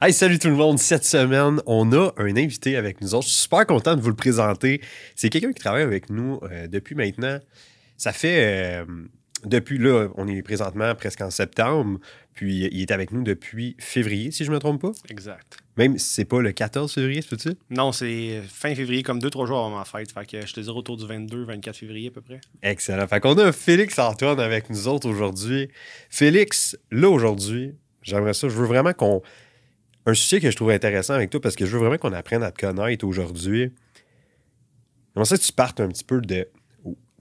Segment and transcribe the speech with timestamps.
[0.00, 0.78] Hey, salut tout le monde.
[0.78, 3.26] Cette semaine, on a un invité avec nous autres.
[3.26, 4.80] Je suis super content de vous le présenter.
[5.16, 7.40] C'est quelqu'un qui travaille avec nous euh, depuis maintenant.
[7.96, 8.78] Ça fait.
[8.80, 8.84] euh,
[9.44, 11.98] depuis là, on est présentement presque en septembre.
[12.34, 14.92] Puis il est avec nous depuis février, si je me trompe pas.
[15.10, 15.58] Exact.
[15.76, 19.30] Même si c'est pas le 14 février, c'est tu Non, c'est fin février, comme deux,
[19.30, 20.12] trois jours avant ma fête.
[20.12, 22.40] Fait que je te dirais autour du 22, 24 février à peu près.
[22.62, 23.06] Excellent.
[23.08, 25.68] Fait qu'on a Félix Antoine avec nous autres aujourd'hui.
[26.08, 28.48] Félix, là aujourd'hui, j'aimerais ça.
[28.48, 29.22] Je veux vraiment qu'on.
[30.08, 32.42] Un sujet que je trouve intéressant avec toi parce que je veux vraiment qu'on apprenne
[32.42, 33.72] à te connaître aujourd'hui.
[35.14, 36.48] J'aimerais ça que tu partes un petit peu de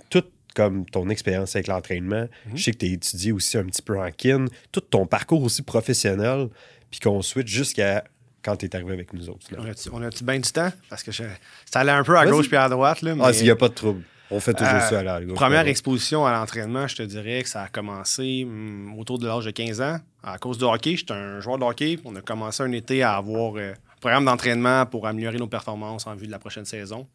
[0.10, 0.24] tout
[0.56, 2.28] comme ton expérience avec l'entraînement.
[2.56, 5.44] Je sais que tu as étudié aussi un petit peu en kin, tout ton parcours
[5.44, 6.48] aussi professionnel,
[6.90, 8.06] puis qu'on switch jusqu'à
[8.42, 9.48] quand tu es arrivé avec nous autres.
[9.54, 9.58] là.
[9.92, 10.72] On a-tu bien du temps?
[10.90, 11.24] Parce que je-
[11.70, 13.02] ça allait un peu à gauche puis à droite.
[13.02, 14.04] Là, Ah, mais, il n'y a pas de trouble.
[14.30, 15.22] On fait toujours Euh, ça à la.
[15.34, 19.46] Première exposition à l'entraînement, je te dirais que ça a commencé hum, autour de l'âge
[19.46, 20.00] de 15 ans.
[20.24, 22.00] À cause du hockey, j'étais un joueur de hockey.
[22.04, 26.08] On a commencé un été à avoir euh, un programme d'entraînement pour améliorer nos performances
[26.08, 27.08] en vue de la prochaine saison.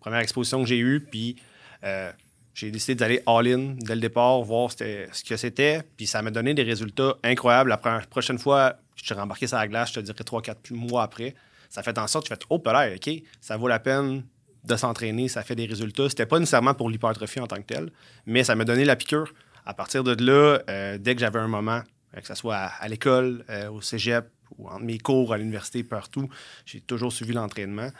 [0.00, 1.36] Première exposition que j'ai eue, puis
[1.84, 2.12] euh,
[2.54, 5.82] j'ai décidé d'aller all-in dès le départ, voir ce que c'était.
[5.96, 7.70] Puis ça m'a donné des résultats incroyables.
[7.70, 11.34] La prochaine fois, je suis rembarqué sur la glace, je te dirais 3-4 mois après.
[11.70, 14.24] Ça fait en sorte que je fais Oh, peut OK, ça vaut la peine
[14.68, 16.08] de s'entraîner, ça fait des résultats.
[16.08, 17.90] C'était pas nécessairement pour l'hypertrophie en tant que tel,
[18.26, 19.32] mais ça m'a donné la piqûre.
[19.66, 21.82] À partir de là, euh, dès que j'avais un moment,
[22.16, 25.82] euh, que ce soit à, l'école, euh, au cégep ou entre mes cours à l'université,
[25.82, 26.28] partout,
[26.64, 27.90] j'ai toujours suivi l'entraînement.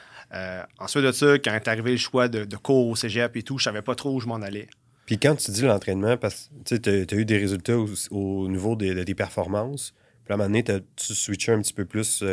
[0.79, 3.65] Ensuite de ça, quand est arrivé le choix de, cours au cégep et tout, je
[3.65, 4.69] savais pas trop où je m'en allais.
[5.05, 8.77] Puis quand tu dis l'entraînement, parce que tu as, eu des résultats au, au niveau
[8.77, 9.93] des, performances,
[10.25, 12.25] puis à un moment donné, tu switché un petit peu plus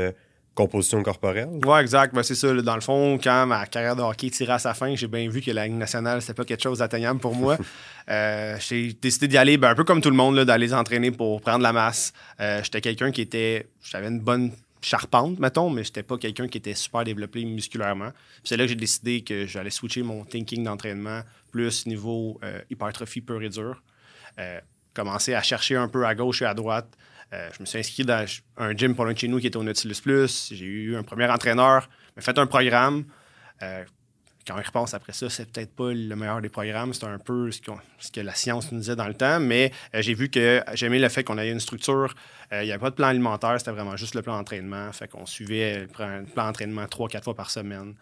[0.56, 1.50] composition corporelle.
[1.66, 2.16] Ouais, exact.
[2.16, 2.52] Ben, c'est ça.
[2.52, 2.61] là.
[2.61, 5.42] Dans le fond, quand ma carrière de hockey tirait à sa fin, j'ai bien vu
[5.42, 7.58] que la Ligue nationale, c'était pas quelque chose d'atteignable pour moi.
[8.08, 11.42] Euh, j'ai décidé d'y aller, ben, un peu comme tout le monde, d'aller s'entraîner pour
[11.42, 12.14] prendre la masse.
[12.39, 13.66] Euh, j'étais quelqu'un qui était.
[13.81, 18.12] J'avais une bonne charpente, mettons, mais j'étais pas quelqu'un qui était super développé musculairement.
[18.44, 23.22] C'est là que j'ai décidé que j'allais switcher mon thinking d'entraînement plus niveau euh, hypertrophie
[23.22, 23.81] pure et dure.
[24.94, 26.96] Commencer à chercher un peu à gauche et à droite.
[27.34, 28.25] Euh, je me suis inscrit dans
[28.58, 30.50] un gym pas loin de chez nous qui était au Nautilus Plus.
[30.53, 33.06] J'ai eu un premier entraîneur, m'a fait un programme.
[33.62, 33.84] Euh,
[34.47, 36.94] quand on y repense après ça, c'est peut-être pas le meilleur des programmes.
[36.94, 37.62] C'est un peu ce,
[38.12, 41.09] que la science nous disait dans le temps, mais euh, j'ai vu que j'aimais le
[41.09, 42.14] fait qu'on avait une structure.
[42.52, 44.91] Il n'y avait pas de plan alimentaire, c'était vraiment juste le plan d'entraînement.
[44.94, 47.96] Fait qu'on suivait le plan d'entraînement trois, quatre fois par semaine.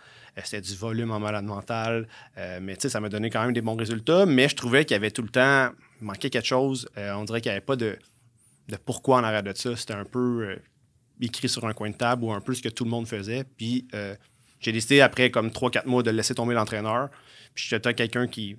[0.44, 2.10] C'était du volume en malade mental.
[2.62, 4.26] Mais tu sais, ça m'a donné quand même des bons résultats.
[4.26, 5.70] Mais je trouvais qu'il y avait tout le temps,
[6.02, 6.90] manquait quelque chose.
[6.98, 7.98] On dirait qu'il n'y avait pas de,
[8.70, 9.76] de pourquoi en arrière de ça.
[9.76, 10.56] C'était un peu euh,
[11.22, 13.44] écrit sur un coin de table ou un peu ce que tout le monde faisait.
[13.58, 14.16] Puis euh,
[14.60, 17.10] j'ai décidé, après comme 3-4 mois, de laisser tomber l'entraîneur.
[17.54, 18.56] Puis j'étais quelqu'un qui.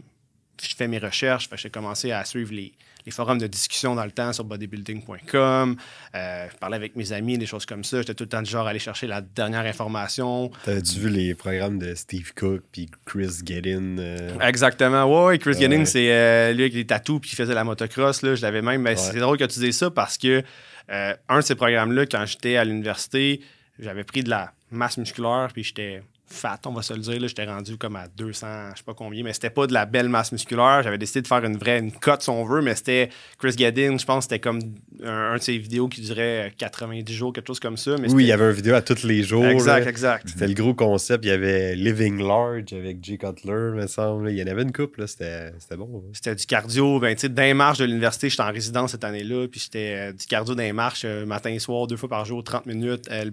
[0.63, 1.49] Je fais mes recherches.
[1.57, 2.73] J'ai commencé à suivre les,
[3.07, 5.77] les forums de discussion dans le temps sur bodybuilding.com.
[6.15, 7.99] Euh, je parlais avec mes amis, des choses comme ça.
[7.99, 10.51] J'étais tout le temps du genre à aller chercher la dernière information.
[10.65, 13.99] T'as-tu vu les programmes de Steve Cook puis Chris Gedin?
[13.99, 15.05] euh, Exactement.
[15.05, 15.85] Ouais, ouais, Chris Ouais.
[15.85, 18.23] C'est euh, lui avec les tatous puis qui faisait la motocross.
[18.23, 18.83] Là, je l'avais même.
[18.83, 18.97] mais Ouais.
[18.97, 20.43] C'est drôle que tu dises ça parce que
[20.89, 23.41] un de ces programmes-là, quand j'étais à l'université,
[23.79, 26.03] j'avais pris de la masse musculaire puis j'étais
[26.34, 27.21] fat, on va se le dire.
[27.21, 27.27] là.
[27.27, 30.09] J'étais rendu comme à 200, je sais pas combien, mais c'était pas de la belle
[30.09, 30.83] masse musculaire.
[30.83, 33.09] J'avais décidé de faire une vraie une cote, si on veut, mais c'était
[33.39, 34.59] Chris Gaddin, je pense que c'était comme
[35.03, 37.97] un, un de ses vidéos qui durait 90 jours, quelque chose comme ça.
[37.99, 39.44] Mais Oui, il y avait une vidéo à tous les jours.
[39.47, 39.91] Exact, là.
[39.91, 40.28] exact.
[40.28, 41.25] C'était le gros concept.
[41.25, 44.31] Il y avait Living Large avec Jay Cutler, me semble.
[44.31, 45.00] Il y en avait une couple.
[45.00, 45.06] là.
[45.06, 46.03] C'était bon.
[46.05, 46.11] hein.
[46.12, 46.99] C'était du cardio.
[47.00, 49.47] Ben, tu sais, dans les marches de l'université, j'étais en résidence cette année-là.
[49.49, 52.25] Puis c'était euh, du cardio dans les marches, euh, matin et soir, deux fois par
[52.25, 53.06] jour, 30 minutes.
[53.11, 53.31] Euh,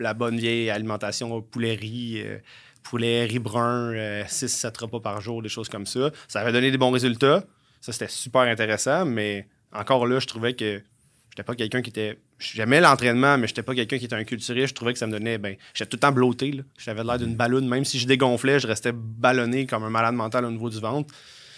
[0.00, 2.38] la bonne vieille alimentation, poulet riz, euh,
[2.82, 3.92] poulet riz brun,
[4.24, 6.10] 6-7 repas par jour, des choses comme ça.
[6.26, 7.44] Ça avait donné des bons résultats.
[7.80, 9.04] Ça, c'était super intéressant.
[9.04, 10.82] Mais encore là, je trouvais que
[11.30, 12.18] j'étais pas quelqu'un qui était.
[12.38, 14.68] J'aimais l'entraînement, mais j'étais pas quelqu'un qui était un culturiste.
[14.68, 15.38] Je trouvais que ça me donnait.
[15.38, 16.62] Ben, j'étais tout le temps blotté.
[16.78, 17.68] J'avais l'air d'une ballonne.
[17.68, 21.14] Même si je dégonflais, je restais ballonné comme un malade mental au niveau du ventre.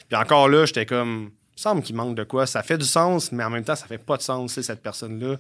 [0.08, 1.30] Puis encore là, j'étais comme.
[1.54, 2.46] Il me semble qu'il manque de quoi.
[2.46, 5.36] Ça fait du sens, mais en même temps, ça fait pas de sens, cette personne-là.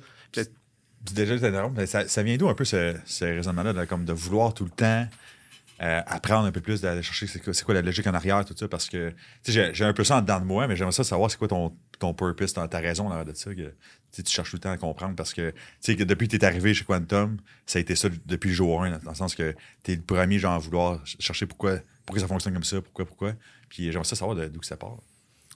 [1.12, 1.34] Déjà,
[1.70, 5.06] mais ça, vient d'où un peu ce, raisonnement-là, comme de vouloir tout le temps
[5.82, 8.68] euh, apprendre un peu plus, d'aller chercher c'est quoi, la logique en arrière, tout ça,
[8.68, 9.12] parce que
[9.46, 11.76] j'ai, un peu ça en dedans de moi, mais j'aimerais ça savoir c'est quoi ton,
[11.98, 13.72] ton purpose, ta, raison en de ça, que
[14.14, 15.52] tu cherches tout le temps à comprendre, parce que
[15.84, 18.84] que depuis que tu es arrivé chez Quantum, ça a été ça depuis le jour
[18.84, 21.78] 1, dans le sens que tu es le premier genre à vouloir ch- chercher pourquoi,
[22.06, 23.32] pourquoi ça fonctionne comme ça, pourquoi, pourquoi,
[23.68, 24.98] puis j'aimerais ça savoir d'où ça part.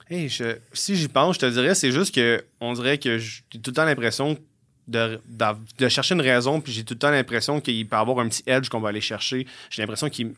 [0.09, 3.43] Hey, je- si j'y pense, je te dirais, c'est juste que on dirait que j'ai
[3.51, 4.37] tout le temps l'impression
[4.87, 8.43] de, chercher une raison, puis j'ai tout le temps l'impression qu'il peut avoir un petit
[8.45, 9.45] edge qu'on va aller chercher.
[9.69, 10.33] J'ai l'impression qu'il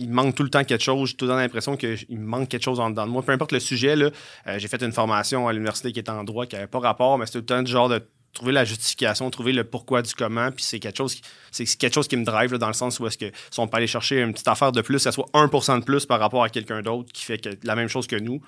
[0.00, 1.10] manque tout le temps quelque chose.
[1.10, 3.22] J'ai tout le temps l'impression qu'il manque quelque chose en dedans de moi.
[3.22, 4.10] Peu importe le sujet, euh,
[4.58, 7.26] j'ai fait une formation à l'université qui était en droit, qui n'avait pas rapport, mais
[7.26, 8.02] c'était tout le temps du genre de
[8.34, 11.22] trouver la justification, trouver le pourquoi du comment, puis c'est quelque chose qui,
[11.52, 13.76] c'est quelque chose qui me drive dans le sens où est-ce que si on peut
[13.76, 16.48] aller chercher une petite affaire de plus, ça soit 1% de plus par rapport à
[16.48, 18.42] quelqu'un d'autre qui fait la même chose que nous,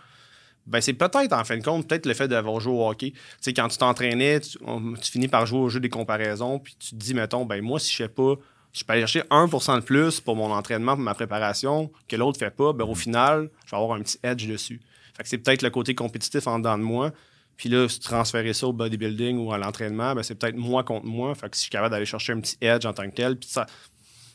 [0.67, 3.13] ben c'est peut-être en fin de compte, peut-être le fait d'avoir joué au hockey.
[3.55, 4.59] Quand tu t'entraînais, tu,
[5.03, 7.93] finis par jouer au jeu des comparaisons, puis tu te dis, mettons, ben moi, si
[7.93, 8.35] je sais pas,
[8.73, 12.39] je peux aller chercher 1% de plus pour mon entraînement, pour ma préparation, que l'autre
[12.39, 14.81] fait pas, ben au final, je vais avoir un petit edge dessus.
[15.25, 17.11] C'est peut-être le côté compétitif en dedans de moi.
[17.57, 21.07] Puis là, si transférer ça au bodybuilding ou à l'entraînement, ben c'est peut-être moi contre
[21.07, 21.35] moi.
[21.35, 23.37] Fait que si je suis capable d'aller chercher un petit edge en tant que tel,
[23.37, 23.67] puis ça,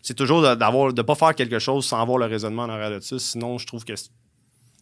[0.01, 2.99] c'est toujours d'avoir de pas faire quelque chose sans avoir le raisonnement en arrière de
[2.99, 3.19] ça.
[3.19, 3.93] Sinon, je trouve que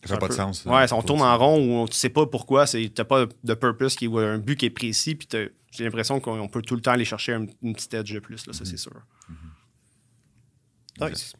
[0.05, 0.65] ça n'a pas de sens.
[0.65, 3.95] Ouais, on tourne en rond ou tu sais pas pourquoi, tu n'as pas de purpose,
[3.95, 5.27] qui, un but qui est précis, puis
[5.71, 8.53] j'ai l'impression qu'on peut tout le temps aller chercher une petite edge de plus, là,
[8.53, 8.93] ça c'est sûr.
[9.29, 11.09] Mm-hmm.
[11.09, 11.33] Nice.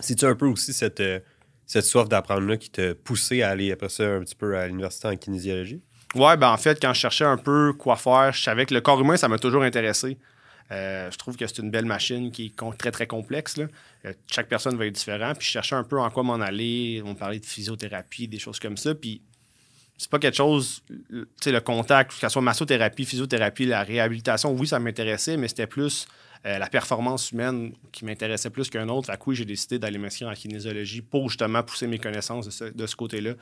[0.00, 1.20] C'est-tu un peu aussi cette, euh,
[1.66, 5.08] cette soif d'apprendre-là qui t'a poussé à aller après ça un petit peu à l'université
[5.08, 5.82] en kinésiologie?
[6.14, 8.80] Ouais, ben en fait, quand je cherchais un peu quoi faire, je savais que le
[8.80, 10.18] corps humain, ça m'a toujours intéressé.
[10.70, 13.58] Euh, je trouve que c'est une belle machine qui est très, très complexe.
[13.58, 15.38] Euh, chaque personne va être différente.
[15.38, 17.02] Puis je cherchais un peu en quoi m'en aller.
[17.04, 18.94] On parlait de physiothérapie, des choses comme ça.
[18.94, 19.22] Puis
[19.96, 24.52] c'est pas quelque chose, tu sais, le contact, que ce soit massothérapie, physiothérapie, la réhabilitation,
[24.52, 26.06] oui, ça m'intéressait, mais c'était plus
[26.46, 29.10] euh, la performance humaine qui m'intéressait plus qu'un autre.
[29.10, 32.94] À coup, j'ai décidé d'aller m'inscrire en kinésiologie pour justement pousser mes connaissances de ce,
[32.96, 33.32] côté-là.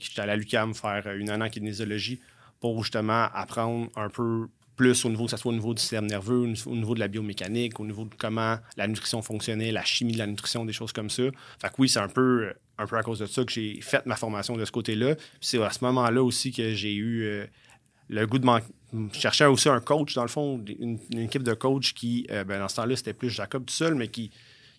[0.00, 2.20] J'étais allé à l'UCAM faire une année en kinésiologie
[2.58, 6.06] pour justement apprendre un peu plus au niveau, que ce soit au niveau du système
[6.06, 10.12] nerveux, au niveau de la biomécanique, au niveau de comment la nutrition fonctionnait, la chimie
[10.12, 11.22] de la nutrition, des choses comme ça.
[11.60, 14.04] Fait que oui, c'est un peu, un peu à cause de ça que j'ai fait
[14.06, 15.14] ma formation de ce côté-là.
[15.40, 17.46] c'est à ce moment-là aussi que j'ai eu euh,
[18.08, 18.48] le goût de
[19.12, 22.68] chercher aussi un coach, dans le fond, une, équipe de coach qui, euh, ben, dans
[22.68, 24.30] ce temps-là, c'était plus Jacob tout seul, mais qui,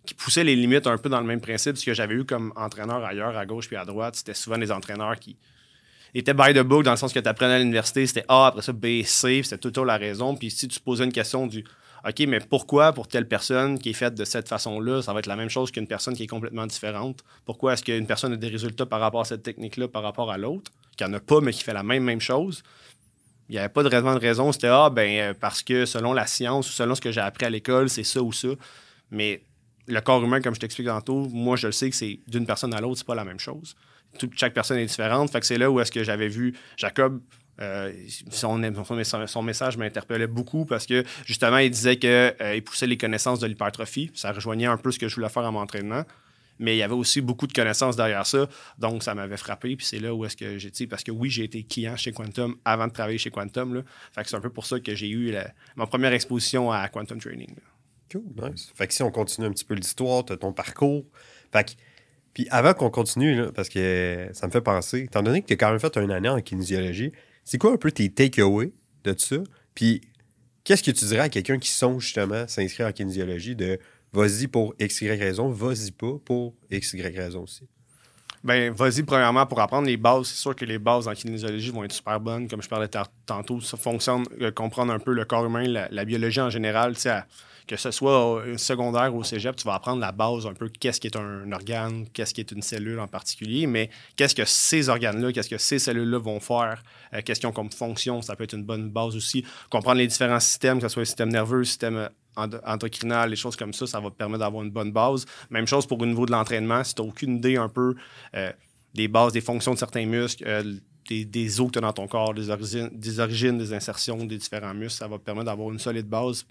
[0.06, 1.78] qui poussait les limites un peu dans le même principe.
[1.78, 4.72] Ce que j'avais eu comme entraîneur ailleurs, à gauche puis à droite, c'était souvent des
[4.72, 5.38] entraîneurs qui
[6.20, 8.62] était by the book dans le sens que tu apprenais à l'université, c'était A, après
[8.62, 10.36] ça B, C, c'était tout la raison.
[10.36, 11.66] Puis si tu posais une question du
[12.08, 15.26] OK, mais pourquoi pour telle personne qui est faite de cette façon-là, ça va être
[15.26, 17.24] la même chose qu'une personne qui est complètement différente?
[17.46, 20.38] Pourquoi est-ce qu'une personne a des résultats par rapport à cette technique-là, par rapport à
[20.38, 22.64] l'autre, qui n'en a pas, mais qui fait la même, même chose?
[23.50, 24.52] Il n'y avait pas de raison de raison.
[24.52, 27.46] C'était Ah, ben, euh, parce que selon la science ou selon ce que j'ai appris
[27.46, 28.50] à l'école, c'est ça ou ça.
[29.12, 29.42] Mais
[29.88, 32.74] le corps humain, comme je t'explique tantôt, moi, je le sais que c'est d'une personne
[32.74, 33.76] à l'autre, c'est pas la même chose
[34.36, 35.32] chaque personne est différente.
[35.32, 37.22] Fait que c'est là où est-ce que j'avais vu Jacob.
[37.62, 37.94] Euh,
[38.32, 38.62] son,
[39.28, 43.48] son, message m'interpellait beaucoup parce que justement, il disait qu'il euh, poussait les connaissances de
[43.48, 44.12] l'hypertrophie.
[44.14, 46.04] Ça rejoignait un peu ce que je voulais faire à mon entraînement.
[46.60, 48.48] Mais il y avait aussi beaucoup de connaissances derrière ça.
[48.78, 49.76] Donc, ça m'avait frappé.
[49.76, 52.56] Puis c'est là où est-ce que j'ai, parce que oui, j'ai été client chez Quantum
[52.64, 53.76] avant de travailler chez Quantum.
[53.76, 53.82] Là.
[54.14, 55.36] Fait que c'est un peu pour ça que j'ai eu
[55.76, 57.56] ma première exposition à Quantum Training.
[58.12, 58.72] Cool, nice.
[58.76, 61.06] Fait que si on continue un petit peu l'histoire, de ton parcours.
[61.52, 61.72] Fait que
[62.36, 65.56] puis avant qu'on continue, parce que ça me fait penser, étant donné que tu as
[65.56, 67.14] quand même fait un année en kinésiologie,
[67.46, 68.74] c'est quoi un peu tes takeaways
[69.06, 69.38] de tout ça?
[69.74, 70.02] Puis
[70.66, 73.80] qu'est-ce que tu dirais à quelqu'un qui songe justement s'inscrire en kinésiologie de
[74.12, 77.70] vas-y pour X, Y raison, vas-y pas pour X, Y raison aussi?
[78.44, 80.28] Ben, vas-y, premièrement, pour apprendre les bases.
[80.28, 82.50] C'est sûr que les bases en kinésiologie vont être super bonnes.
[82.50, 82.90] Comme je parlais
[83.26, 86.96] tantôt, ça fonctionne, euh, comprendre un peu le corps humain, la, la biologie en général,
[86.96, 87.22] tu sais,
[87.68, 90.70] que ce soit au secondaire ou au cégep, tu vas apprendre la base un peu
[90.70, 94.46] qu'est-ce qui est un organe, qu'est-ce qui est une cellule en particulier, mais qu'est-ce que
[94.46, 96.84] ces organes-là, qu'est-ce que ces cellules-là vont faire,
[97.14, 99.44] euh, qu'est-ce qu'ils ont comme fonction, ça peut être une bonne base aussi.
[99.70, 101.96] Comprendre les différents systèmes, que ce soit le système nerveux, le système
[102.38, 105.26] euh, endocrinal, les choses comme ça, ça va te permettre d'avoir une bonne base.
[105.50, 107.96] Même chose pour au niveau de l'entraînement, si tu n'as aucune idée un peu
[108.36, 108.52] euh,
[108.94, 110.46] des bases, des fonctions de certains muscles,
[111.10, 114.18] des, des, os que tu as dans ton corps, des origines, des origines, des insertions
[114.18, 116.46] des différents muscles, ça va te permettre d'avoir une solide base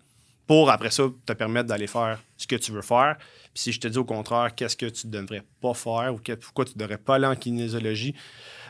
[0.46, 3.16] pour après ça te permettre d'aller faire ce que tu veux faire.
[3.54, 6.20] Puis si je te dis au contraire, qu'est-ce que tu ne devrais pas faire ou
[6.40, 8.14] pourquoi tu ne devrais pas aller en kinésiologie,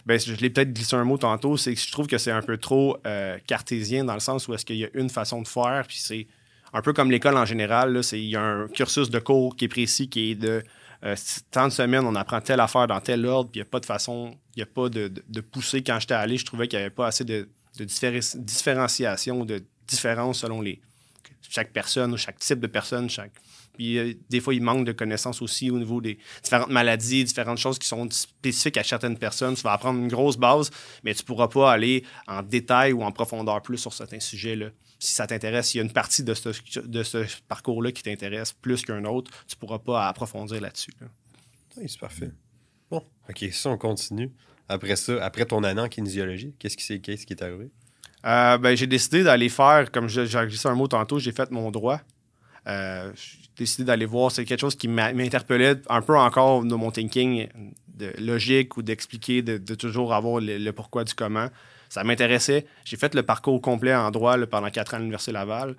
[0.06, 2.42] ben, je l'ai peut-être glissé un mot tantôt, c'est que je trouve que c'est un
[2.42, 5.48] peu trop euh, cartésien dans le sens où est-ce qu'il y a une façon de
[5.48, 6.26] faire, puis c'est
[6.74, 9.68] un peu comme l'école en général, il y a un cursus de cours qui est
[9.68, 10.62] précis, qui est de
[11.04, 11.16] euh,
[11.50, 13.80] tant de semaines, on apprend telle affaire dans tel ordre, puis il n'y a pas
[13.80, 15.82] de façon, il n'y a pas de, de, pousser.
[15.82, 20.40] Quand j'étais allé, je trouvais qu'il n'y avait pas assez de, de différenciation, de différence
[20.40, 20.80] selon les,
[21.48, 23.08] chaque personne ou chaque type de personne.
[23.74, 27.58] Puis euh, des fois, il manque de connaissances aussi au niveau des différentes maladies, différentes
[27.58, 29.54] choses qui sont spécifiques à certaines personnes.
[29.54, 30.70] Tu vas apprendre une grosse base,
[31.02, 34.70] mais tu ne pourras pas aller en détail ou en profondeur plus sur certains sujets-là.
[34.98, 39.04] Si ça t'intéresse, s'il y a une partie de ce, parcours-là qui t'intéresse plus qu'un
[39.04, 40.92] autre, tu ne pourras pas approfondir là-dessus.
[41.76, 42.30] Oui, c'est parfait.
[42.90, 44.32] Bon, OK, si on continue.
[44.68, 47.70] Après ça, après ton année en kinésiologie, qu'est-ce qui, qu'est-ce qui est arrivé?
[48.24, 51.70] Euh, ben, j'ai décidé d'aller faire, comme j'ai dit un mot tantôt, j'ai fait mon
[51.70, 52.00] droit.
[52.66, 56.90] Euh, j'ai décidé d'aller voir, c'est quelque chose qui m'interpellait un peu encore dans mon
[56.90, 57.48] thinking
[58.18, 61.48] logique ou d'expliquer, de, toujours avoir le, pourquoi du comment.
[61.88, 62.66] ça m'intéressait.
[62.84, 65.76] J'ai fait le parcours complet en droit pendant quatre ans à l'Université Laval.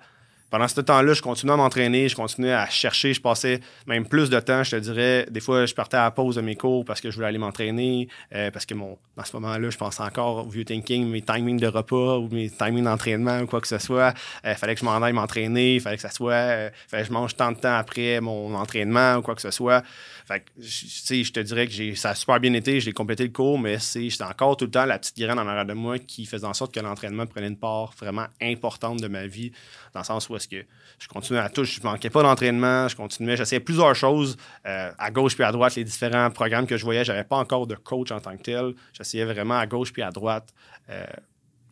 [0.48, 4.30] Pendant ce temps-là, je continuais à m'entraîner, je continuais à chercher, je passais même plus
[4.30, 5.26] de temps, je te dirais.
[5.28, 7.38] Des fois, je partais à la pause de mes cours parce que je voulais aller
[7.38, 11.22] m'entraîner, euh, parce que mon, dans ce moment-là, je pensais encore au vieux thinking, mes
[11.22, 14.14] timings de repas ou mes timings d'entraînement ou quoi que ce soit.
[14.44, 17.02] Il euh, fallait que je m'en aille m'entraîner, il fallait que ça soit, euh, fallait
[17.02, 19.82] que je mange tant de temps après mon entraînement ou quoi que ce soit.
[20.26, 23.60] Fait que, je te dirais que ça a super bien été, j'ai complété le cours,
[23.60, 26.46] mais j'étais encore tout le temps la petite graine en arrière de moi qui faisait
[26.46, 29.52] en sorte que l'entraînement prenait une part vraiment importante de ma vie,
[29.94, 30.64] dans le sens où est-ce que
[30.98, 35.10] je continuais à tout, je manquais pas d'entraînement, je continuais, j'essayais plusieurs choses, euh, à
[35.12, 38.10] gauche puis à droite, les différents programmes que je voyais, j'avais pas encore de coach
[38.10, 40.52] en tant que tel, j'essayais vraiment à gauche puis à droite.
[40.90, 41.04] Euh,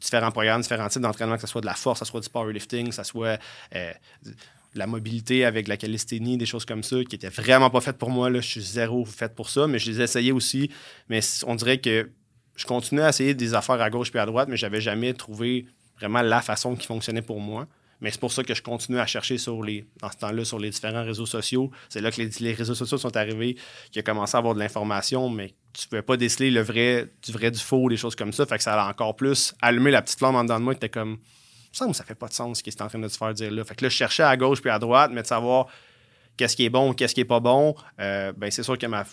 [0.00, 2.28] différents programmes, différents types d'entraînement, que ce soit de la force, que ce soit du
[2.28, 3.38] powerlifting, que ce soit
[3.74, 3.92] euh,
[4.74, 8.10] la mobilité avec la calisthénie, des choses comme ça, qui étaient vraiment pas faites pour
[8.10, 8.30] moi.
[8.30, 8.40] Là.
[8.40, 10.70] Je suis zéro fait pour ça, mais je les essayais aussi.
[11.08, 12.10] Mais on dirait que
[12.56, 15.66] je continuais à essayer des affaires à gauche puis à droite, mais j'avais jamais trouvé
[15.98, 17.66] vraiment la façon qui fonctionnait pour moi.
[18.00, 20.58] Mais c'est pour ça que je continue à chercher sur les, dans ce temps-là sur
[20.58, 21.70] les différents réseaux sociaux.
[21.88, 23.56] C'est là que les, réseaux sociaux sont arrivés,
[23.92, 27.08] qu'il a commencé à avoir de l'information, mais tu ne pouvais pas déceler le vrai
[27.24, 28.44] du vrai du faux, des choses comme ça.
[28.46, 30.78] Fait que ça a encore plus allumé la petite flamme en dedans de moi qui
[30.78, 31.18] était comme
[31.74, 33.50] ça ça fait pas de sens ce qu'il est en train de se faire dire
[33.50, 33.64] là.
[33.64, 35.66] Fait que là, je cherchais à gauche puis à droite, mais de savoir
[36.36, 39.04] qu'est-ce qui est bon, qu'est-ce qui est pas bon, euh, ben c'est sûr que ma,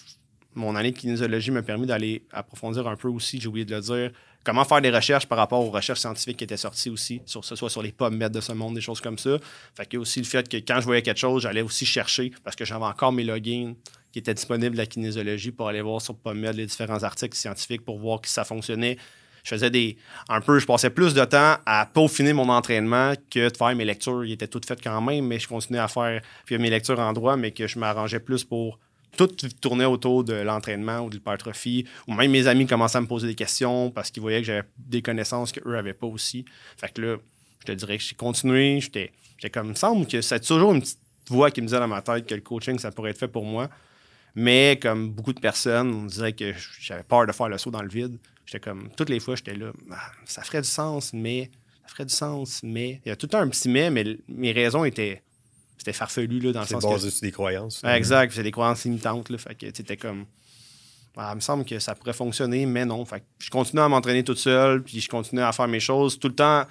[0.56, 3.82] mon année de kinésiologie m'a permis d'aller approfondir un peu aussi, j'ai oublié de le
[3.82, 4.12] dire,
[4.44, 7.56] comment faire des recherches par rapport aux recherches scientifiques qui étaient sorties aussi, sur ce
[7.56, 9.38] soit sur les pommes de ce monde, des choses comme ça.
[9.76, 12.56] Fait que aussi le fait que quand je voyais quelque chose, j'allais aussi chercher parce
[12.56, 13.74] que j'avais encore mes logins
[14.12, 17.86] qui étaient disponibles de la kinésiologie pour aller voir sur PubMed les différents articles scientifiques
[17.86, 18.98] pour voir si ça fonctionnait,
[19.44, 19.98] je faisais des.
[20.30, 23.86] Un peu, je passais plus de temps à peaufiner mon entraînement que de faire mes
[23.86, 24.24] lectures.
[24.26, 27.36] Il était tout fait quand même, mais je continuais à faire mes lectures en droit,
[27.38, 28.80] mais que je m'arrangeais plus pour
[29.18, 29.28] tout
[29.60, 31.86] tourner autour de l'entraînement ou de l'hypertrophie.
[32.08, 34.68] Ou même mes amis commençaient à me poser des questions parce qu'ils voyaient que j'avais
[34.78, 36.46] des connaissances qu'eux n'avaient pas aussi.
[36.78, 37.18] Fait que là,
[37.60, 38.80] je te dirais que j'ai continué.
[38.80, 39.12] J'étais
[39.52, 42.02] comme, il me semble que c'est toujours une petite voix qui me disait dans ma
[42.02, 43.70] tête que le coaching, ça pourrait être fait pour moi.
[44.36, 47.82] Mais comme beaucoup de personnes, on disait que j'avais peur de faire le saut dans
[47.82, 48.18] le vide.
[48.52, 51.50] J'étais comme, toutes les fois, j'étais là, ah, ça ferait du sens, mais,
[51.84, 53.00] ça ferait du sens, mais.
[53.06, 55.24] Il y a tout un petit mais, mais mes raisons étaient,
[55.78, 56.84] c'était farfelu, là, dans le sens.
[56.84, 57.82] C'est basé sur des croyances.
[57.86, 59.38] exact, c'est des croyances limitantes, là.
[59.38, 60.26] Fait que, c'était comme.
[61.16, 63.06] Ah, il me semble que ça pourrait fonctionner, mais non.
[63.06, 66.28] Fait je continuais à m'entraîner toute seule, puis je continuais à faire mes choses tout
[66.28, 66.66] le temps,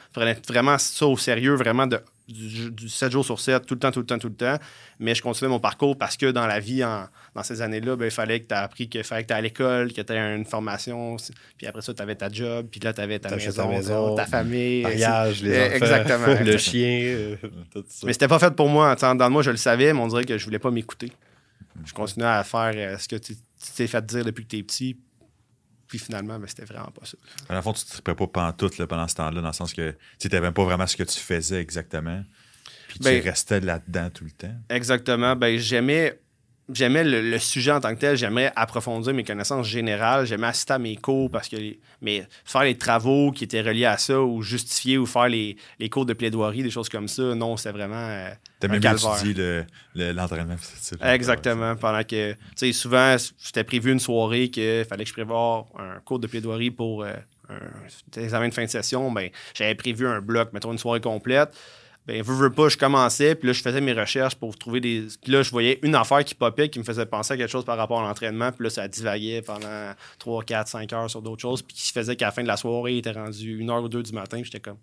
[0.49, 1.99] vraiment ça au sérieux, vraiment de
[2.33, 4.57] du, 7 jours sur 7, tout le temps, tout le temps, tout le temps.
[4.99, 8.11] Mais je continuais mon parcours parce que dans la vie, dans ces années-là, ben, il
[8.11, 10.45] fallait que tu aies appris qu'il fallait que tu à l'école, que tu aies une
[10.45, 11.17] formation.
[11.57, 14.83] Puis après ça, tu avais ta job, puis là, tu avais ta maison, ta, famille.
[14.83, 16.41] Mariage, les enfants, Exactement.
[16.45, 17.37] le chien, euh,
[17.73, 18.07] tout ça.
[18.07, 18.95] Mais c'était pas fait pour moi.
[18.97, 21.13] Dans moi, je le savais, mais on dirait que je voulais pas m'écouter.
[21.85, 23.35] Je continuais à faire euh, ce que tu
[23.77, 24.97] t'es fait dire depuis que tu es petit,
[25.91, 27.19] puis finalement, ben, c'était vraiment pas ça.
[27.49, 29.75] À la fin, tu ne te pas pantoute là, pendant ce temps-là, dans le sens
[29.75, 32.23] que tu n'avais pas vraiment ce que tu faisais exactement.
[32.87, 34.55] Puis tu ben, restais là-dedans tout le temps.
[34.69, 35.35] Exactement.
[35.35, 36.21] Ben, j'aimais
[36.73, 40.79] j'aimais le, sujet en tant que tel, j'aimais approfondir mes connaissances générales, j'aimais assister à
[40.79, 41.57] mes cours parce que
[42.03, 45.57] mais faire les travaux qui étaient reliés à ça ou justifier ou faire les,
[45.91, 50.57] cours de plaidoirie, des choses comme ça, non, c'était vraiment euh, T'as même étudié l'entraînement.
[51.03, 51.77] Exactement.
[51.77, 56.01] Pendant que, tu sais, souvent, c'était prévu une soirée qu'il fallait que je prévoie un
[56.01, 57.15] cours de plaidoirie pour euh,
[57.49, 59.11] un examen de fin de session.
[59.11, 61.55] Ben, j'avais prévu un bloc, mettons une soirée complète
[62.07, 65.07] ben, veux, veux pas, je commençais, puis là, je faisais mes recherches pour trouver des.
[65.23, 67.65] Puis là, je voyais une affaire qui popait, qui me faisait penser à quelque chose
[67.65, 71.43] par rapport à l'entraînement, puis là, ça divaguait pendant 3, 4, 5 heures sur d'autres
[71.43, 73.83] choses, puis qui faisait qu'à la fin de la soirée, il était rendu une heure
[73.83, 74.79] ou deux du matin, j'étais comme.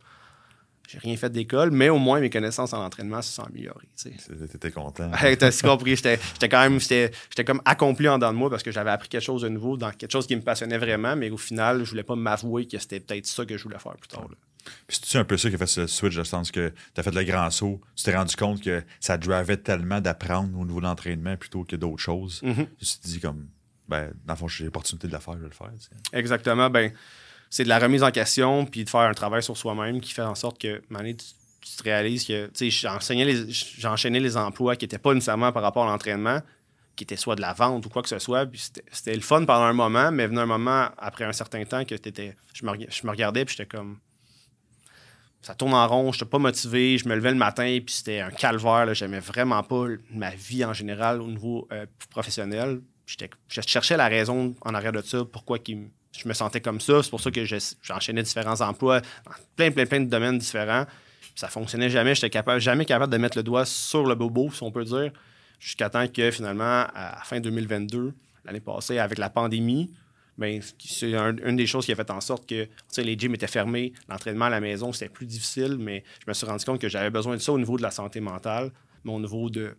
[0.87, 3.89] J'ai rien fait d'école, mais au moins mes connaissances en entraînement se sont améliorées.
[3.97, 5.11] T'étais content.
[5.37, 5.97] T'as compris.
[5.97, 7.11] J'étais quand même j'étais
[7.45, 9.91] comme accompli en dedans de moi parce que j'avais appris quelque chose de nouveau dans
[9.91, 13.01] quelque chose qui me passionnait vraiment, mais au final, je voulais pas m'avouer que c'était
[13.01, 14.29] peut-être ça que je voulais faire plus tard.
[14.87, 16.99] Puis c'est un peu ça qui a fait ce switch, dans le sens que tu
[16.99, 20.65] as fait le grand saut, tu t'es rendu compte que ça drivait tellement d'apprendre au
[20.65, 22.41] niveau de l'entraînement plutôt que d'autres choses?
[22.41, 23.47] Tu te dis comme,
[23.87, 25.71] ben, dans le fond, j'ai l'opportunité de le faire, je vais le faire.
[26.13, 26.69] Exactement.
[26.69, 26.91] Ben,
[27.49, 30.21] c'est de la remise en question, puis de faire un travail sur soi-même qui fait
[30.21, 31.15] en sorte que, tu,
[31.61, 32.89] tu te réalises que, tu sais,
[33.77, 36.41] j'enchaînais les emplois qui n'étaient pas nécessairement par rapport à l'entraînement,
[36.97, 38.45] qui étaient soit de la vente ou quoi que ce soit.
[38.45, 41.85] Puis c'était le fun pendant un moment, mais venait un moment, après un certain temps,
[41.85, 43.99] que je me, je me regardais, puis j'étais comme,
[45.47, 48.19] ça tourne en rond, je n'étais pas motivé, je me levais le matin, puis c'était
[48.19, 48.93] un calvaire.
[48.93, 52.81] J'aimais vraiment pas ma vie en général au niveau euh, professionnel.
[53.05, 57.01] Je cherchais la raison en arrière de ça, pourquoi je me sentais comme ça.
[57.01, 57.45] C'est pour ça que
[57.81, 60.85] j'enchaînais différents emplois dans plein, plein, plein de domaines différents.
[61.33, 62.13] ça fonctionnait jamais.
[62.13, 65.13] J'étais capable, jamais capable de mettre le doigt sur le bobo, si on peut dire,
[65.61, 68.13] jusqu'à temps que finalement, à fin 2022,
[68.43, 69.91] l'année passée, avec la pandémie,
[70.37, 72.67] ben, c'est une des choses qui a fait en sorte que
[72.97, 76.45] les gyms étaient fermés, l'entraînement à la maison, c'était plus difficile, mais je me suis
[76.45, 78.71] rendu compte que j'avais besoin de ça au niveau de la santé mentale,
[79.03, 79.75] mais au niveau de.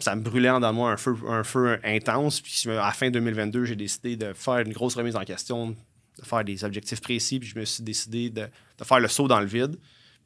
[0.00, 0.94] Ça me brûlait en moi
[1.26, 2.40] un feu, intense.
[2.40, 5.70] Puis à la fin 2022, j'ai décidé de faire une grosse remise en question,
[6.18, 8.48] de faire des objectifs précis, puis je me suis décidé de
[8.84, 9.76] faire le saut dans le vide.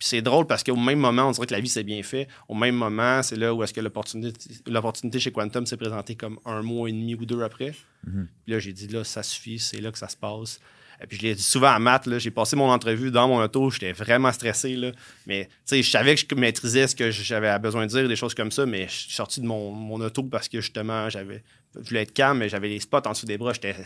[0.02, 2.26] Puis c'est drôle parce qu'au même moment, on dirait que la vie s'est bien fait.
[2.48, 6.60] Au même moment, c'est là où est-ce que l'opportunité chez Quantum s'est présentée comme un
[6.60, 7.72] mois et demi ou deux après.
[8.04, 8.26] Mhm.
[8.42, 10.58] Puis là, j'ai dit, là, ça suffit, c'est là que ça se passe.
[11.00, 13.70] Et puis je l'ai dit souvent à Matt, j'ai passé mon entrevue dans mon auto,
[13.70, 14.74] j'étais vraiment stressé.
[14.74, 14.90] Là,
[15.28, 18.50] mais je savais que je maîtrisais ce que j'avais besoin de dire, des choses comme
[18.50, 21.44] ça, mais je suis sorti de mon, mon auto parce que justement, j'avais
[21.76, 23.52] voulais être calme, mais j'avais les spots en dessous des bras.
[23.52, 23.76] J'étais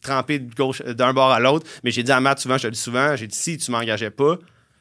[0.00, 1.66] trempé de gauche d'un bord à l'autre.
[1.84, 4.10] Mais j'ai dit à Matt souvent, je te dis souvent, j'ai dit si tu m'engageais
[4.10, 4.38] pas,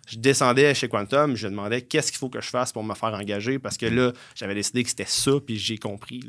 [0.08, 3.14] je descendais chez Quantum, je demandais qu'est-ce qu'il faut que je fasse pour me faire
[3.14, 6.24] engager parce que là, j'avais décidé que c'était ça, puis j'ai compris.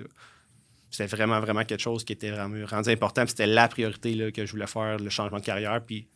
[0.91, 3.25] C'était vraiment, vraiment quelque chose qui était vraiment rendu important.
[3.27, 5.81] C'était la priorité là, que je voulais faire, le changement de carrière.
[5.85, 6.09] Puis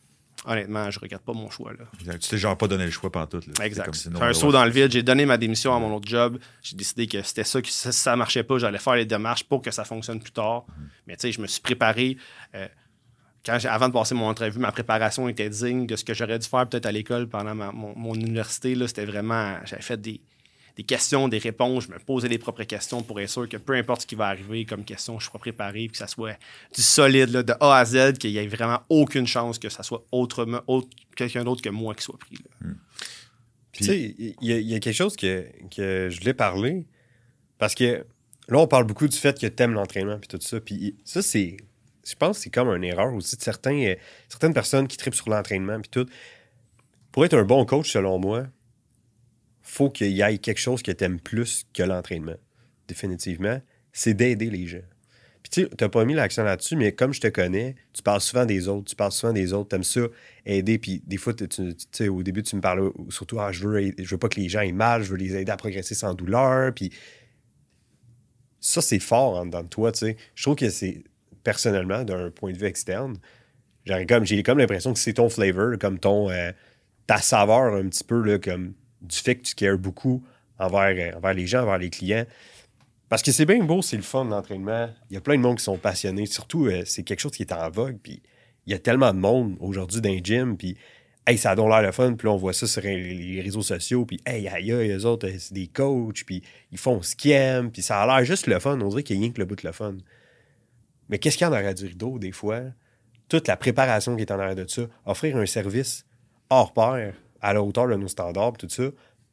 [0.45, 1.71] honnêtement, je regrette pas mon choix.
[1.71, 1.85] Là.
[2.19, 3.41] Tu t'es genre pas donné le choix pendant tout.
[3.61, 3.93] Exact.
[3.95, 4.91] C'est un saut dans le vide.
[4.91, 6.39] J'ai donné ma démission à mon autre job.
[6.61, 9.61] J'ai décidé que c'était ça, que si ça, marchait pas, j'allais faire les démarches pour
[9.61, 10.65] que ça fonctionne plus tard.
[10.67, 10.83] Mm-hmm.
[11.07, 12.17] Mais tu sais, je me suis préparé.
[12.55, 12.67] Euh,
[13.45, 16.47] quand avant de passer mon entrevue, ma préparation était digne de ce que j'aurais dû
[16.47, 18.75] faire peut-être à l'école pendant mon, université.
[18.87, 19.57] C'était vraiment.
[19.65, 20.21] J'avais fait des,
[20.87, 21.85] questions, des réponses.
[21.85, 24.27] Je me posais des propres questions pour être sûr que peu importe ce qui va
[24.27, 26.37] arriver comme question, je sois préparé, que ça soit
[26.73, 30.05] du solide de A à Z, qu'il n'y ait vraiment aucune chance que ça soit
[30.11, 32.37] autrement, autre, quelqu'un d'autre que moi qui soit pris.
[32.61, 32.75] Hmm.
[33.73, 36.85] Tu sais, il y, a quelque chose que, que je voulais parler
[37.57, 38.05] parce que
[38.47, 40.59] là, on parle beaucoup du fait que tu aimes l'entraînement et tout ça.
[40.59, 41.57] Puis ça, c'est
[42.05, 43.95] je pense que c'est comme une erreur aussi de certains, euh,
[44.29, 46.07] certaines personnes qui tripent sur l'entraînement puis tout.
[47.11, 48.47] Pour être un bon coach, selon moi,
[49.61, 52.35] faut qu'il y ait quelque chose que tu aimes plus que l'entraînement.
[52.87, 53.61] Définitivement.
[53.93, 54.81] C'est d'aider les gens.
[55.43, 58.45] Puis tu n'as pas mis l'accent là-dessus, mais comme je te connais, tu parles souvent
[58.45, 60.01] des autres, tu parles souvent des autres, tu aimes ça,
[60.45, 60.79] aider.
[60.79, 64.17] Puis des fois, tu, au début, tu me parlais surtout, ah, je veux, je veux
[64.17, 66.73] pas que les gens aient mal, je veux les aider à progresser sans douleur.
[66.73, 66.91] Puis
[68.59, 70.17] ça, c'est fort en toi, tu sais.
[70.33, 71.03] Je trouve que c'est
[71.43, 73.17] personnellement, d'un point de vue externe,
[73.85, 76.51] j'ai comme, comme l'impression que c'est ton flavor, comme ton euh,
[77.07, 80.23] ta saveur un petit peu là, comme du fait que tu cares beaucoup
[80.57, 82.25] envers, euh, envers les gens, envers les clients.
[83.09, 84.89] Parce que c'est bien beau, c'est le fun l'entraînement.
[85.09, 86.25] Il y a plein de monde qui sont passionnés.
[86.25, 87.97] Surtout, euh, c'est quelque chose qui est en vogue.
[88.01, 88.21] Puis
[88.65, 90.57] il y a tellement de monde aujourd'hui dans les gyms.
[90.57, 90.77] Puis
[91.27, 92.13] hey, ça a donc l'air le fun.
[92.13, 94.05] Puis on voit ça sur les réseaux sociaux.
[94.05, 96.23] Puis hey, aïe, eux autres, c'est des coachs.
[96.25, 97.69] Puis ils font ce qu'ils aiment.
[97.69, 98.79] Puis ça a l'air juste le fun.
[98.81, 99.97] On dirait qu'il y a rien que le bout de le fun.
[101.13, 102.61] Mais qu'est-ce qu'il y a en arrière du rideau, des fois?
[103.29, 106.07] Toute la préparation qui est en arrière de ça, offrir un service
[106.49, 108.85] hors pair, à la hauteur de nos standards, tout ça,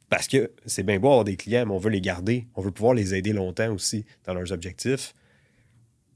[0.07, 2.45] parce que c'est bien beau avoir des clients, mais on veut les garder.
[2.53, 5.15] On veut pouvoir les aider longtemps aussi dans leurs objectifs.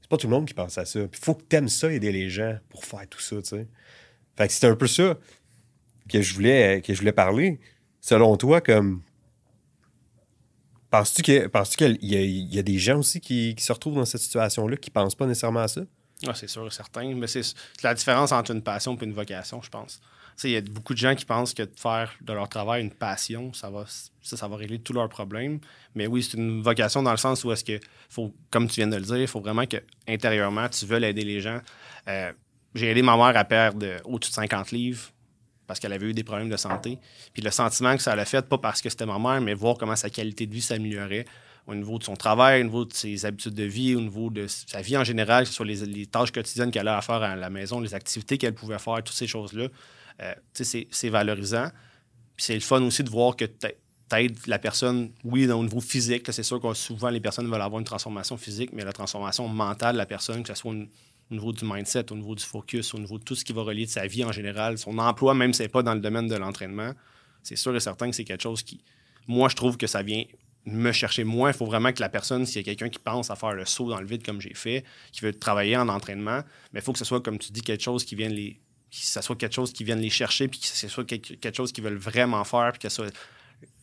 [0.00, 1.00] C'est pas tout le monde qui pense à ça.
[1.00, 3.66] Il faut que tu aimes ça, aider les gens pour faire tout ça, tu sais.
[4.36, 5.18] Fait que c'est un peu ça
[6.08, 7.58] que je voulais, que je voulais parler.
[8.00, 9.02] Selon toi, comme
[10.90, 14.94] Penses-tu qu'il y, a des gens aussi qui, se retrouvent dans cette situation-là qui ne
[14.94, 15.82] pensent pas nécessairement à ça?
[16.26, 17.14] Ah, c'est sûr, certain.
[17.14, 17.42] Mais c'est
[17.82, 20.00] la différence entre une passion et une vocation, je pense.
[20.44, 22.90] Il y a beaucoup de gens qui pensent que de faire de leur travail une
[22.90, 23.84] passion, ça va,
[24.22, 25.60] ça, va régler tous leurs problèmes.
[25.94, 28.86] Mais oui, c'est une vocation dans le sens où est-ce que, faut, comme tu viens
[28.86, 31.60] de le dire, il faut vraiment que intérieurement, tu veux aider les gens.
[32.08, 32.32] Euh,
[32.74, 35.10] j'ai aidé ma mère à perdre au-dessus de 50 livres
[35.66, 36.98] parce qu'elle avait eu des problèmes de santé.
[37.32, 39.76] Puis le sentiment que ça l'a fait, pas parce que c'était ma mère, mais voir
[39.76, 41.24] comment sa qualité de vie s'améliorait
[41.66, 44.46] au niveau de son travail, au niveau de ses habitudes de vie, au niveau de
[44.46, 47.50] sa vie en général, sur les, les tâches quotidiennes qu'elle a à faire à la
[47.50, 49.68] maison, les activités qu'elle pouvait faire, toutes ces choses-là.
[50.22, 51.68] Euh, c'est valorisant.
[52.36, 53.66] Puis c'est le fun aussi de voir que tu
[54.12, 56.26] aides la personne, oui, au niveau physique.
[56.30, 59.94] C'est sûr que souvent les personnes veulent avoir une transformation physique, mais la transformation mentale
[59.94, 60.88] de la personne, que ce soit une,
[61.30, 63.62] au niveau du mindset, au niveau du focus, au niveau de tout ce qui va
[63.62, 66.00] relier de sa vie en général, son emploi, même si ce n'est pas dans le
[66.00, 66.92] domaine de l'entraînement,
[67.42, 68.80] c'est sûr et certain que c'est quelque chose qui,
[69.26, 70.24] moi, je trouve que ça vient
[70.66, 71.50] me chercher moins.
[71.50, 73.64] Il faut vraiment que la personne, s'il y a quelqu'un qui pense à faire le
[73.64, 76.92] saut dans le vide comme j'ai fait, qui veut travailler en entraînement, mais il faut
[76.92, 78.60] que ce soit, comme tu dis, quelque chose qui vienne les.
[78.90, 81.72] Que ça soit quelque chose qui vienne les chercher, puis que ce soit quelque chose
[81.72, 83.12] qu'ils veulent vraiment faire, puis que ce soit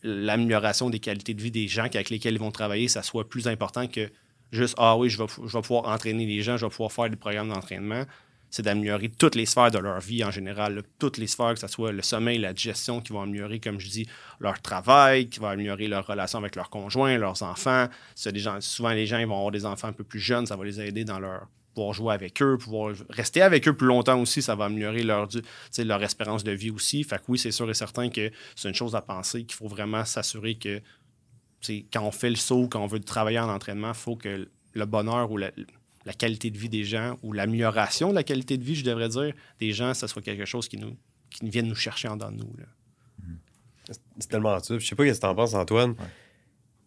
[0.01, 3.47] l'amélioration des qualités de vie des gens avec lesquels ils vont travailler, ça soit plus
[3.47, 4.09] important que
[4.53, 7.09] juste Ah oui, je vais, je vais pouvoir entraîner les gens, je vais pouvoir faire
[7.09, 8.03] des programmes d'entraînement.
[8.49, 10.83] C'est d'améliorer toutes les sphères de leur vie en général.
[10.99, 13.89] Toutes les sphères, que ce soit le sommeil, la digestion, qui vont améliorer, comme je
[13.89, 14.07] dis,
[14.39, 17.87] leur travail, qui va améliorer leur relation avec leurs conjoints, leurs enfants.
[18.13, 20.79] Souvent, les gens ils vont avoir des enfants un peu plus jeunes, ça va les
[20.79, 24.55] aider dans leur pouvoir jouer avec eux, pouvoir rester avec eux plus longtemps aussi, ça
[24.55, 25.27] va améliorer leur,
[25.79, 27.03] leur espérance de vie aussi.
[27.03, 29.67] Fait que oui, c'est sûr et certain que c'est une chose à penser, qu'il faut
[29.67, 30.81] vraiment s'assurer que
[31.91, 34.85] quand on fait le saut, quand on veut travailler en entraînement, il faut que le
[34.85, 35.51] bonheur ou la
[36.17, 39.33] qualité de vie des gens ou l'amélioration de la qualité de vie, je devrais dire,
[39.59, 40.95] des gens, ça soit quelque chose qui nous
[41.33, 42.53] qui vienne nous chercher en dedans de nous.
[42.57, 42.65] là.
[44.19, 44.77] C'est tellement ça.
[44.77, 45.95] Je sais pas ce que t'en penses, Antoine.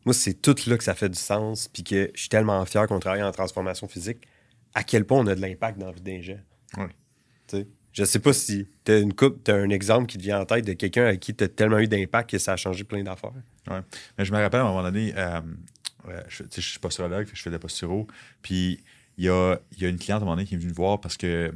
[0.04, 2.86] Moi, c'est tout là que ça fait du sens, puis que je suis tellement fier
[2.86, 4.26] qu'on travaille en transformation physique,
[4.72, 6.38] à quel point on a de l'impact dans la vie des gens.
[6.78, 7.66] Ouais.
[7.96, 10.44] Tu Je sais pas si t'as une coupe, t'as un exemple qui te vient en
[10.44, 13.32] tête de quelqu'un avec qui t'as tellement eu d'impact que ça a changé plein d'affaires.
[13.70, 13.80] Ouais.
[14.18, 15.40] Mais je me rappelle à un moment donné, euh,
[16.28, 18.06] je, tu suis posturologue, je fais de la posturo.
[18.42, 18.84] Puis
[19.16, 20.74] il y a, y a une cliente à un moment donné qui est venue me
[20.74, 21.54] voir parce que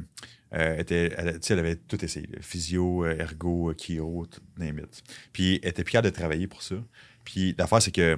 [0.53, 5.03] euh, elle, tu avait tout essayé physio, euh, ergo, chiro, it.
[5.33, 6.75] Puis elle était plus capable de travailler pour ça.
[7.23, 8.17] Puis l'affaire, c'est que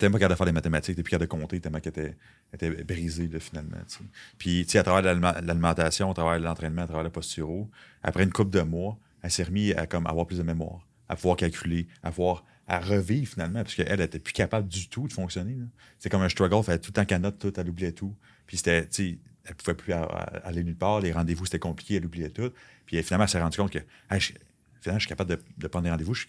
[0.00, 2.16] même pas capable de faire des mathématiques, était plus capable de compter tellement qu'elle était,
[2.52, 3.78] était brisée là, finalement.
[3.88, 4.04] tu sais.
[4.38, 7.70] Puis tu sais, à travers l'alimentation, à travers l'entraînement, à travers le posturo,
[8.02, 11.16] après une couple de mois, elle s'est remise à comme, avoir plus de mémoire, à
[11.16, 15.12] pouvoir calculer, à pouvoir à revivre finalement, parce qu'elle était plus capable du tout de
[15.12, 15.56] fonctionner.
[15.98, 18.14] C'est comme un struggle, elle faisait tout qu'elle note tout, elle oubliait tout.
[18.46, 18.88] Puis c'était,
[19.44, 22.50] elle pouvait plus aller nulle part, les rendez-vous c'était compliqué, elle oubliait tout.
[22.86, 23.80] Puis elle, finalement, elle s'est rendue compte que
[24.18, 24.32] je,
[24.80, 26.26] finalement, je suis capable de, prendre des rendez-vous, je,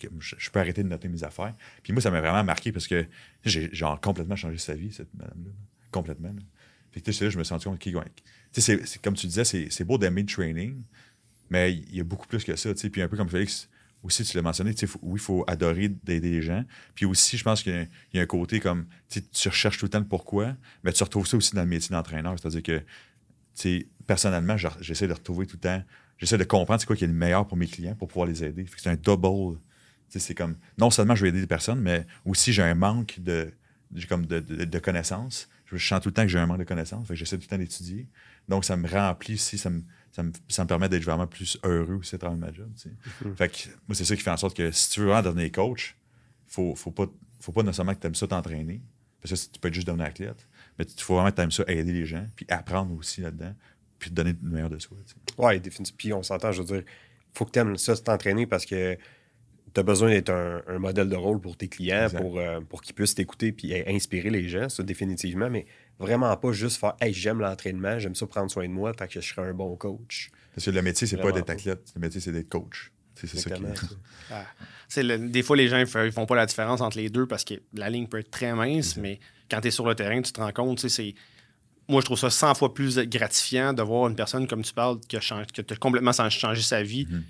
[0.51, 1.53] peux arrêter de noter mes affaires.
[1.81, 3.05] Puis moi, ça m'a vraiment marqué parce que
[3.43, 5.51] j'ai complètement changé sa vie, cette madame-là.
[5.93, 6.29] Complètement.
[6.33, 6.41] là.
[6.93, 8.03] C'est là, je me suis rendu compte que, ouais,
[8.51, 10.83] c'est- comme tu disais, c'est beau d'aimer le training,
[11.49, 12.71] mais il y a beaucoup plus que ça.
[12.73, 13.67] Puis un peu comme Félix,
[14.03, 16.63] aussi, tu l'as mentionné, faut- oui, il faut adorer d'aider les gens.
[16.93, 19.99] Puis aussi, je pense qu'il y, a un- côté comme, tu recherches tout le temps
[19.99, 22.35] le pourquoi, mais tu retrouves ça aussi dans le métier d'entraîneur.
[22.37, 22.83] C'est-à-dire que,
[24.05, 25.83] personnellement, je- j'essaie de retrouver tout le temps,
[26.17, 28.43] j'essaie de comprendre c'est quoi qui est le meilleur pour mes clients pour pouvoir les
[28.43, 28.65] aider.
[28.65, 29.59] Fait que C'est un double.
[30.09, 33.51] C'est comme, non seulement je vais aider des personnes, mais aussi j'ai un manque de-
[34.65, 35.49] de connaissances.
[35.77, 37.07] Je, sens tout le temps que j'ai un manque de connaissances.
[37.07, 38.07] Fait que j'essaie tout le temps d'étudier.
[38.47, 41.57] Donc, ça me remplit aussi, ça me, ça me, ça me permet d'être vraiment plus
[41.63, 42.71] heureux aussi à travers ma job.
[42.75, 43.35] tu sais.
[43.35, 45.51] Fait que moi, c'est ça qui fait en sorte que si tu veux vraiment devenir
[45.51, 45.95] coach,
[46.47, 47.05] faut, faut pas,
[47.39, 48.81] faut pas nécessairement que tu aimes ça t'entraîner.
[49.21, 50.47] Parce que tu peux être juste devenir athlète.
[50.77, 53.55] Mais il faut vraiment que tu aimes ça aider les gens, puis apprendre aussi là-dedans,
[53.97, 54.97] puis te donner le meilleur de soi.
[55.05, 55.41] tu sais.
[55.41, 55.97] Ouais, définitivement.
[55.97, 56.83] Puis on s'entend, je veux dire,
[57.33, 58.97] faut que tu aimes ça, t'entraîner parce que
[59.73, 62.19] tu as besoin d'être un, un modèle de rôle pour tes clients, Exact.
[62.21, 65.65] pour, euh, pour qu'ils puissent t'écouter puis euh, inspirer les gens, ça définitivement, mais
[65.99, 69.19] vraiment pas juste faire Hey, j'aime l'entraînement, j'aime ça prendre soin de moi, fait que
[69.21, 70.29] je serai un bon coach.
[70.53, 72.91] Parce que le métier, c'est pas d'être athlète, le métier, c'est d'être coach.
[73.15, 73.63] C'est ça qui.
[74.31, 74.45] Ah.
[74.97, 77.55] Le- des fois, les gens ils font, pas la différence entre les deux parce que
[77.73, 80.39] la ligne peut être très mince, mais quand tu es sur le terrain, tu te
[80.39, 81.13] rends compte, c'est.
[81.89, 84.99] Moi, je trouve ça 100 fois plus gratifiant de voir une personne, comme tu parles,
[85.07, 87.23] qui a, chang- qui a complètement changé sa vie, Mhm.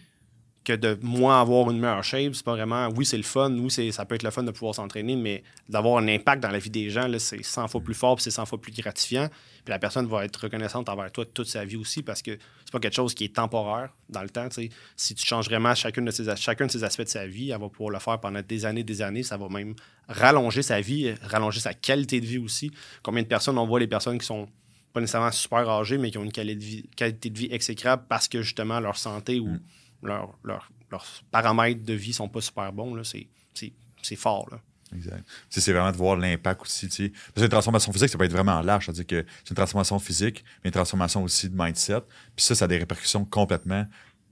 [0.64, 2.36] Que de moi avoir une meilleure shape.
[2.36, 2.88] C'est pas vraiment.
[2.96, 3.52] Oui, c'est le fun.
[3.52, 6.60] Oui, ça peut être le fun de pouvoir s'entraîner, mais d'avoir un impact dans la
[6.60, 9.28] vie des gens, c'est 100 fois plus fort c'est 100 fois plus gratifiant.
[9.64, 12.32] Puis la personne va être reconnaissante envers toi toute sa vie aussi parce que
[12.66, 14.48] c'est pas quelque chose qui est temporaire dans le temps.
[14.96, 17.60] Si tu changes vraiment chacun de, ces, chacun de ces aspects de sa vie, elle
[17.60, 19.24] va pouvoir le faire pendant des années, des années.
[19.24, 19.76] Ça va même
[20.08, 22.72] rallonger sa vie, rallonger sa qualité de vie aussi.
[23.02, 24.48] Combien de personnes, on voit les personnes qui sont
[24.92, 28.04] pas nécessairement super âgées, mais qui ont une qualité de vie, qualité de vie exécrable
[28.08, 29.58] parce que justement leur santé ou
[30.04, 32.94] leur- leur- leurs paramètres de vie sont pas super bons.
[32.96, 33.04] là.
[33.04, 34.48] C'est- C'est c'est fort.
[34.52, 34.60] Là.
[34.96, 35.26] Exact.
[35.50, 36.88] C'est vraiment de voir l'impact aussi.
[36.90, 37.10] tu sais.
[37.10, 38.86] Parce que une transformation physique, ça peut être vraiment large.
[38.86, 42.02] C'est-à-dire que c'est une transformation physique, mais une transformation aussi de mindset.
[42.36, 43.86] Puis ça, ça a des répercussions complètement.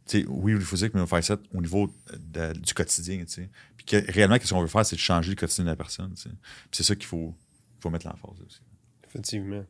[0.08, 3.20] tu sais, oui, le physique, mais le mindset au niveau de- du quotidien.
[3.20, 3.50] tu sais.
[3.78, 6.12] Puis que, réellement, ce qu'on veut faire, c'est de changer le quotidien de la personne.
[6.16, 6.32] Puis
[6.72, 7.36] c'est ça qu'il faut,
[7.80, 8.60] faut mettre l'emphase aussi.
[9.08, 9.64] Effectivement.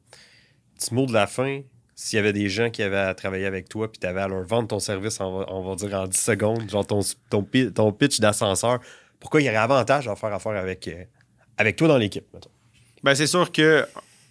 [0.76, 1.62] Petit mot de la fin.
[2.04, 4.28] S'il y avait des gens qui avaient à travailler avec toi puis tu avais à
[4.28, 7.72] leur vendre ton service, va, on va dire en 10 secondes, genre ton, ton, pi-
[7.72, 8.80] ton pitch d'ascenseur,
[9.20, 12.26] pourquoi il y aurait avantage à faire affaire avec, euh, toi dans l'équipe?
[13.04, 13.86] Ben, c'est sûr que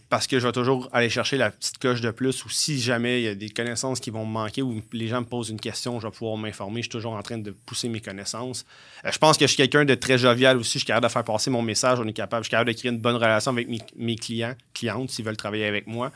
[0.08, 3.20] parce que je vais toujours aller chercher la petite coche de plus ou si jamais
[3.20, 5.60] il y a des connaissances qui vont me manquer ou les gens me posent une
[5.60, 6.80] question, je vais pouvoir m'informer.
[6.80, 8.66] Je suis toujours en train de pousser mes connaissances.
[9.04, 10.72] Euh, je pense que je suis quelqu'un de très jovial aussi.
[10.72, 12.00] Je suis capable de faire passer mon message.
[12.00, 14.56] On est capable, je suis capable de créer une bonne relation avec mes, mes clients,
[14.74, 16.10] clientes, s'ils veulent travailler avec moi,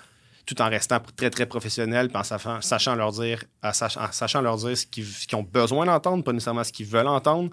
[0.46, 4.12] tout en restant très, très professionnel, puis en sachant, sachant leur dire, en sach- en
[4.12, 7.50] sachant leur dire ce qu'ils, ont besoin d'entendre, pas nécessairement ce qu'ils veulent entendre.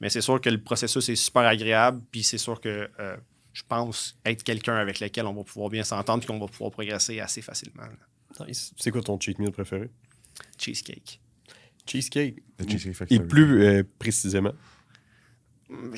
[0.00, 3.16] Mais c'est sûr que le processus est super agréable, puis c'est sûr que euh,
[3.52, 6.70] je pense être quelqu'un avec lequel on va pouvoir bien s'entendre et qu'on va pouvoir
[6.70, 7.84] progresser assez facilement.
[8.46, 8.72] Nice.
[8.76, 9.88] C'est quoi ton cheat meal préféré?
[10.58, 11.20] Cheesecake.
[11.86, 12.42] Cheesecake?
[12.58, 13.20] Le Cheesecake Factory.
[13.20, 14.52] Et plus euh, précisément,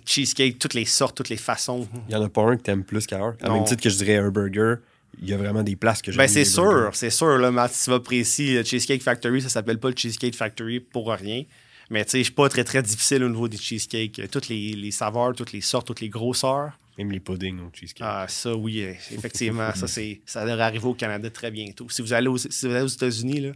[0.04, 1.88] Cheesecake, toutes les sortes, toutes les façons.
[2.08, 3.36] il n'y en a pas un que tu aimes plus qu'un.
[3.40, 3.54] À Non.
[3.54, 4.76] même titre que je dirais un burger,
[5.20, 6.18] il y a vraiment des places que j'aime.
[6.18, 9.48] Ben, c'est sûr, c'est sûr, là, Matt, si tu vas précis, le Cheesecake Factory, ça
[9.48, 11.44] s'appelle pas le Cheesecake Factory pour rien.
[11.90, 14.18] Mais tu sais, je suis pas très, très difficile au niveau des cheesecakes.
[14.18, 16.72] Euh, Toutes les, les saveurs, toutes les sortes, toutes les grosseurs.
[16.98, 18.00] Même les puddings au cheesecake.
[18.00, 19.72] Ah, ça, oui, euh, effectivement.
[19.74, 21.88] ça, c'est, ça devrait arriver au Canada très bientôt.
[21.88, 23.52] Si vous allez aux, si vous allez aux États-Unis, là,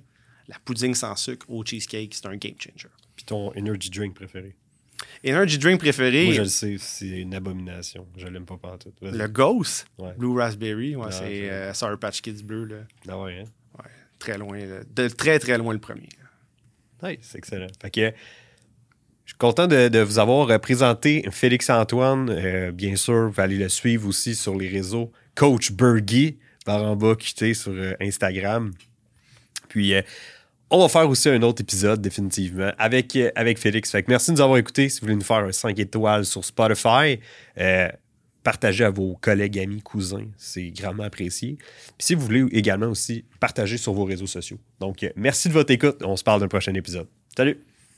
[0.46, 2.88] la pudding sans sucre au cheesecake, c'est un game changer.
[3.16, 4.54] Puis ton energy drink préféré?
[5.26, 8.06] Energy drink préféré, Moi, je le sais, c'est une abomination.
[8.16, 8.94] Je l'aime pas pantoute.
[9.00, 9.16] Vas-y.
[9.18, 10.12] le Ghost, Ouais.
[10.16, 12.76] Blue Raspberry, ouais, Ah, c'est euh, Sour Patch Kids bleu, là.
[13.08, 13.44] Ah ouais, hein?
[13.78, 14.80] Ouais, très loin, là.
[14.94, 16.08] de très très loin le premier.
[17.02, 17.66] Ouais, c'est excellent.
[17.80, 18.12] Fait que,
[19.24, 22.28] je suis content de, de vous avoir euh, présenté Félix-Antoine.
[22.30, 25.12] Euh, bien sûr, vous allez le suivre aussi sur les réseaux.
[25.34, 28.72] Coach Bergy, par en bas, quitté sur euh, Instagram.
[29.68, 30.02] Puis, euh,
[30.70, 33.94] on va faire aussi un autre épisode, définitivement, avec, euh, Félix.
[34.08, 34.88] Merci de nous avoir écoutés.
[34.88, 37.18] Si vous voulez nous faire un 5 étoiles sur Spotify,
[37.58, 37.88] euh,
[38.44, 40.26] partagez à vos collègues, amis, cousins.
[40.36, 41.56] C'est grandement apprécié.
[41.98, 44.58] Puis si vous voulez également aussi, partager sur vos réseaux sociaux.
[44.78, 45.98] Donc, euh, merci de votre écoute.
[46.04, 47.08] On se parle d'un prochain épisode.
[47.36, 47.69] Salut!